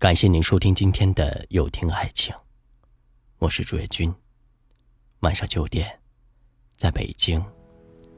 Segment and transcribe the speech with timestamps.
[0.00, 2.34] 感谢您收听今天的有听爱情，
[3.38, 4.10] 我是朱月君。
[5.18, 5.86] 晚上九点，
[6.74, 7.44] 在北京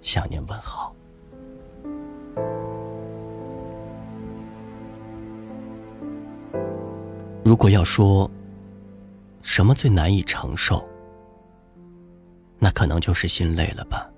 [0.00, 0.94] 向您问好。
[7.44, 8.30] 如果要说
[9.42, 10.88] 什么最难以承受，
[12.60, 14.08] 那可能就是心累了吧。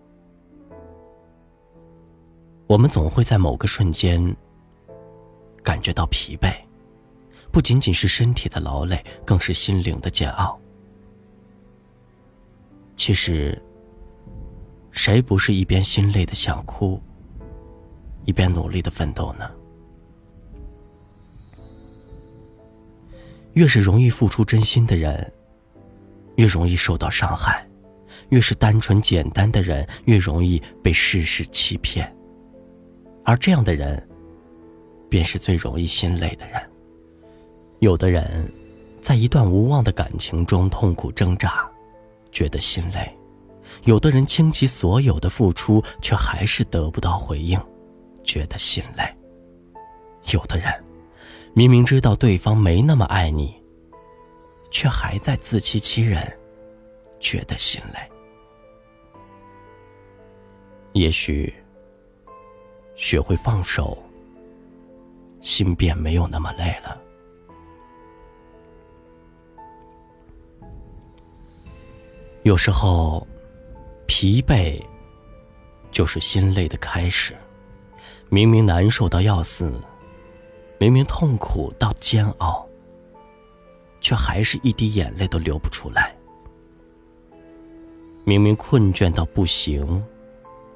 [2.66, 4.36] 我们总会在某个瞬间
[5.62, 6.54] 感觉到疲惫。
[7.56, 10.60] 不仅仅是身体的劳累，更是心灵的煎熬。
[12.96, 13.58] 其实，
[14.90, 17.00] 谁不是一边心累的想哭，
[18.26, 19.50] 一边努力的奋斗呢？
[23.54, 25.32] 越是容易付出真心的人，
[26.34, 27.66] 越容易受到伤害；
[28.28, 32.14] 越是单纯简单的人，越容易被世事欺骗。
[33.24, 34.06] 而这样的人，
[35.08, 36.60] 便是最容易心累的人。
[37.80, 38.50] 有的人，
[39.00, 41.68] 在一段无望的感情中痛苦挣扎，
[42.32, 43.02] 觉得心累；
[43.84, 47.60] 有的人倾其所有的付出，却还是得不到回应，
[48.24, 49.04] 觉得心累；
[50.32, 50.72] 有的人，
[51.52, 53.54] 明明知道对方没那么爱你，
[54.70, 56.26] 却还在自欺欺人，
[57.20, 58.00] 觉得心累。
[60.94, 61.54] 也许，
[62.96, 64.02] 学会放手，
[65.42, 67.02] 心便没有那么累了。
[72.46, 73.26] 有时候，
[74.06, 74.80] 疲惫
[75.90, 77.34] 就是心累的开始。
[78.28, 79.82] 明明难受到要死，
[80.78, 82.64] 明明痛苦到煎熬，
[84.00, 86.14] 却还是一滴眼泪都流不出来。
[88.22, 90.00] 明明困倦到不行，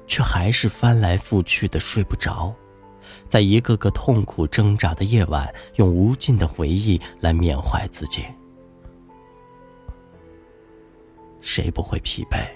[0.05, 2.53] 却还是翻来覆去的睡不着。
[3.29, 8.25] 在一个个痛苦挣扎的夜晚，用无尽的回忆来缅怀自己。
[11.41, 12.47] 谁不会疲惫？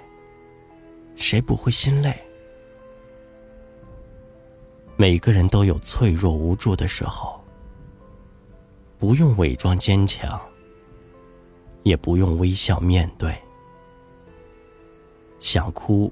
[1.16, 2.16] 谁不会心累？
[4.96, 7.44] 每个人都有脆弱无助的时候，
[8.98, 10.40] 不用伪装坚强，
[11.84, 13.36] 也不用微笑面对。
[15.40, 16.12] 想哭，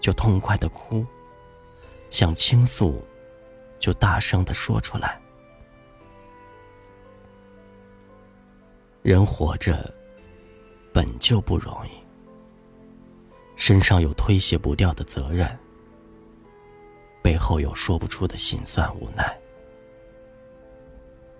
[0.00, 1.04] 就痛快的哭；
[2.10, 3.06] 想倾诉，
[3.78, 5.20] 就大声的说出来。
[9.02, 9.94] 人活着，
[10.92, 12.03] 本就不容易。
[13.66, 15.48] 身上有推卸不掉的责任，
[17.22, 19.40] 背后有说不出的心酸无奈。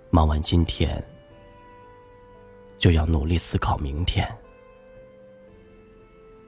[0.08, 1.06] 忙完今天，
[2.78, 4.26] 就要努力思考明天。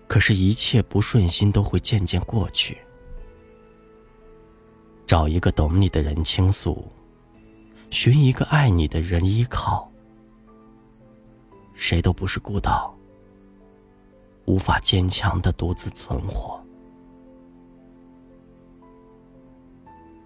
[0.07, 2.79] 可是，一切不顺心都会渐渐过去。
[5.07, 6.91] 找一个懂你的人倾诉，
[7.91, 9.93] 寻一个爱你的人依靠，
[11.75, 12.96] 谁都不是孤岛。
[14.47, 16.59] 无法坚强的独自存活。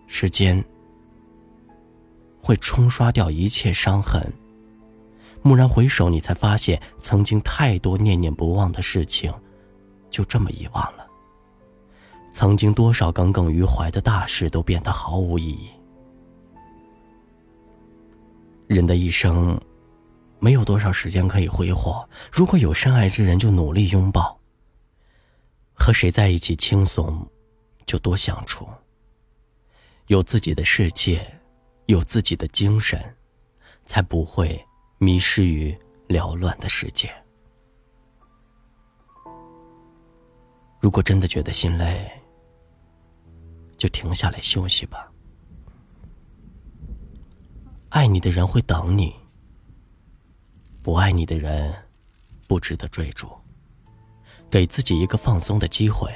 [0.07, 0.63] 时间
[2.43, 4.33] 会冲刷掉一切伤痕。
[5.43, 9.33] 蓦然回首，你才发现，曾经太多念念不忘的事情，
[10.11, 11.07] 就这么遗忘了。
[12.33, 15.71] 曾经多少耿耿于怀的大事，都变得毫无意义。
[18.67, 19.59] 人的一生。
[20.41, 22.09] 没有多少时间可以挥霍。
[22.33, 24.41] 如果有深爱之人，就努力拥抱；
[25.75, 27.25] 和谁在一起轻松，
[27.87, 28.67] 就多相处。
[30.07, 31.25] 有自己的世界，
[31.87, 32.99] 有自己的精神，
[33.85, 34.59] 才不会
[34.99, 35.77] 迷失于
[36.09, 37.09] 缭乱的世界。
[40.81, 42.11] 如果真的觉得心累，
[43.77, 45.13] 就停下来休息吧。
[47.91, 49.20] 爱你的人会等你。
[50.83, 51.75] 不爱你的人，
[52.49, 53.29] 不值得追逐。
[54.51, 56.11] 给自己一个放松的机会，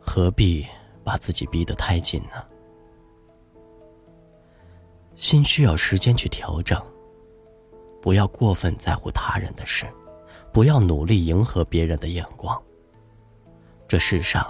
[0.00, 0.66] 何必
[1.04, 2.44] 把自己逼得太紧呢？
[5.16, 6.80] 心需要时间去调整，
[8.00, 9.84] 不要过分在乎他人的事，
[10.52, 12.60] 不要努力迎合别人的眼光。
[13.88, 14.46] 这世上，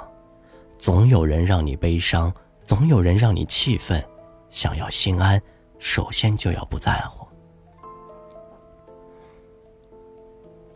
[0.79, 2.33] 总有人让你悲伤，
[2.65, 4.05] 总有人让你气愤。
[4.51, 5.41] 想要心安，
[5.79, 7.28] 首先就要不在乎。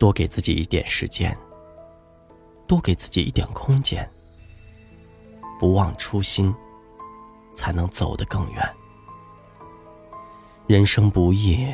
[0.03, 1.33] 多给自己一点时间，
[2.67, 4.05] 多给自己一点空间，
[5.57, 6.53] 不忘初心，
[7.55, 8.69] 才能走得更远。
[10.67, 11.65] 人生不易，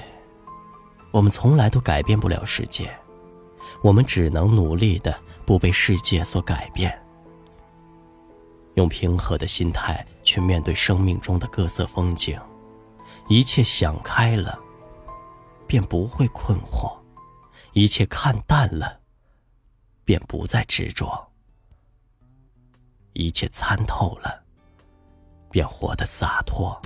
[1.09, 2.95] 我们从来都改变不了世界，
[3.81, 7.03] 我们只能努力的不被世界所改变，
[8.75, 12.39] 用平和的心态去面对生命中的各色风景，
[13.27, 14.59] 一切想开了，
[15.65, 16.95] 便不会困惑；
[17.73, 18.99] 一切看淡了，
[20.03, 21.07] 便不再执着；
[23.13, 24.43] 一切参透了，
[25.51, 26.79] 便活得洒脱。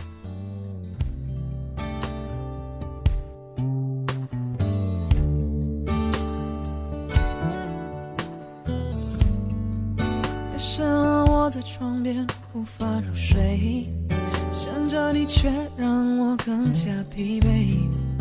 [11.51, 13.85] 在床边无法入睡，
[14.55, 18.12] 想着你却让我更加疲惫。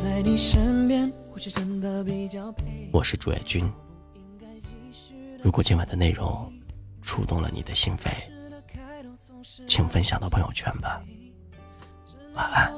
[0.00, 2.88] 在你身边，或许真的比较配。
[2.90, 3.70] 我是朱爱军。
[5.42, 6.50] 如果今晚的内容
[7.02, 8.10] 触动了你的心扉，
[9.66, 11.02] 请分享到朋友圈吧。
[12.32, 12.72] 晚安。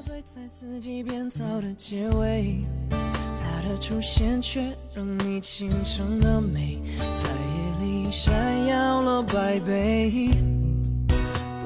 [3.38, 6.80] 他的出现却让你倾城的美。
[6.98, 10.28] 在夜里闪耀了百倍，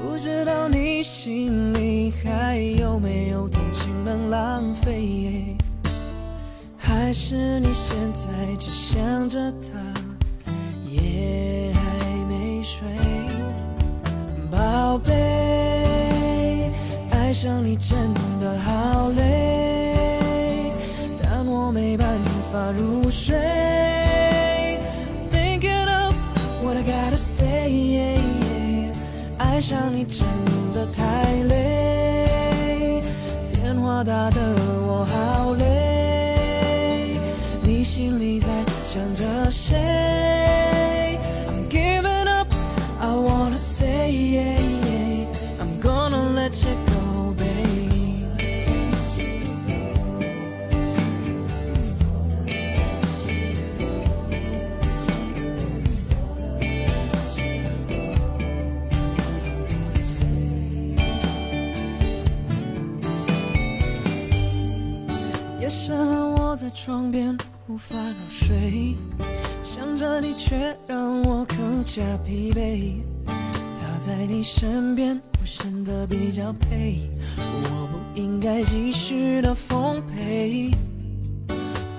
[0.03, 3.66] 不知道你心里还有没有同情
[4.07, 5.57] 能浪费
[6.77, 9.77] 还是你现在就想着他。
[10.89, 12.87] 夜还没睡
[14.49, 16.71] 宝贝
[17.11, 17.97] 爱上你真
[18.39, 20.71] 的好累
[21.21, 22.07] 但我没办
[22.49, 23.35] 法入睡。
[25.29, 26.15] Thinking of
[26.63, 28.21] what i gotta say
[29.37, 30.25] 爱上你真
[34.03, 34.39] 打得
[34.87, 37.17] 我好累，
[37.61, 38.47] 你心里在
[38.87, 40.26] 想着谁？
[66.67, 67.33] 在床边
[67.69, 68.93] 无法入睡，
[69.63, 72.95] 想着你却让我更加疲惫。
[73.25, 80.69] 他在你身边，我显得比较配，我不应该继续的奉陪。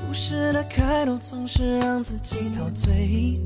[0.06, 3.41] 故事的开头总是让自己陶醉，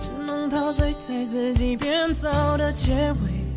[0.00, 3.47] 只能陶醉在自己编造的结尾。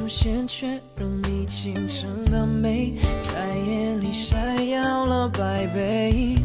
[0.00, 0.66] 出现却
[0.96, 6.38] 让你倾城的美在眼里闪耀了百倍，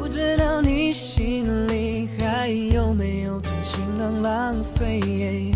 [0.00, 5.52] 不知道你心里还有没有同情能浪费？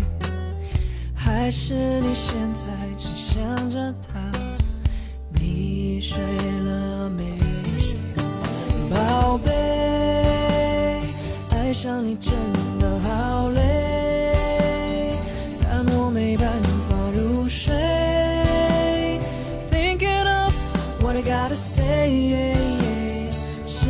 [1.15, 4.31] 还是你现在只想着他？
[5.31, 6.88] 你睡了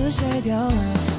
[0.09, 0.73] 是谁掉了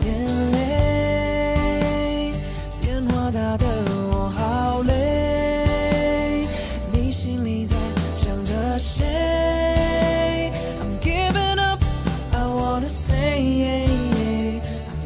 [0.04, 2.32] 眼泪？
[2.80, 3.64] 电话打得
[4.10, 6.44] 我好累，
[6.92, 7.76] 你心里在
[8.18, 10.50] 想着谁
[10.80, 14.60] ？I'm giving up，I wanna say，I'm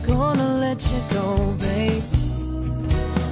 [0.06, 2.00] gonna let you go，baby。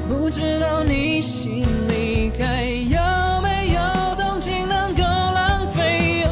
[0.06, 3.80] 不知道你心里还有没有
[4.16, 6.26] 动情能够浪费？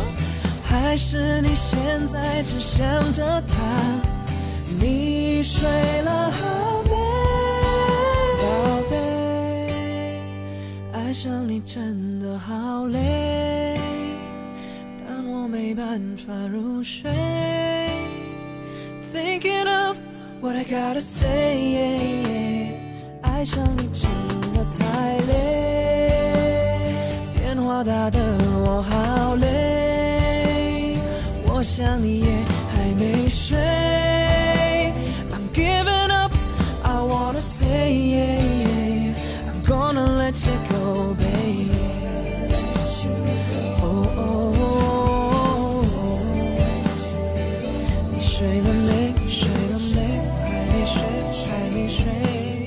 [0.62, 3.56] 还是你现在只想着他？
[5.40, 5.66] 你睡
[6.02, 6.90] 了好没？
[8.42, 8.44] 宝
[8.90, 8.92] 贝，
[10.92, 13.80] 爱上你真的好累，
[14.98, 17.10] 但我没办法入睡。
[19.14, 19.96] Thinking of
[20.42, 22.76] what I gotta say。
[23.22, 24.10] 爱上你真
[24.52, 26.84] 的太累，
[27.34, 28.20] 电话打得
[28.62, 30.98] 我好累，
[31.46, 32.26] 我想你也
[51.32, 52.59] 睡一睡。